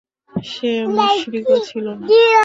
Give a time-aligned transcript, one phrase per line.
[0.33, 2.05] সে মুশরিকও ছিল না।